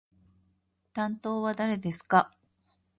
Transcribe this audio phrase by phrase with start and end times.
[0.93, 2.35] 担当は誰ですか？